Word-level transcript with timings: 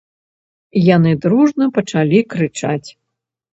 Яны 0.95 1.11
дружна 1.27 1.69
пачалі 1.77 2.25
крычаць. 2.35 2.89